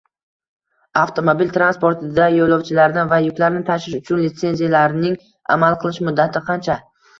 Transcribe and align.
Avtomobil 1.01 1.51
transportida 1.57 2.25
yo‘lovchilarni 2.37 3.05
va 3.13 3.21
yuklarni 3.27 3.63
tashish 3.69 3.99
uchun 4.01 4.25
litsenziyalarning 4.25 5.21
amal 5.59 5.81
qilish 5.87 6.03
muddati 6.11 6.47
qancha? 6.53 6.83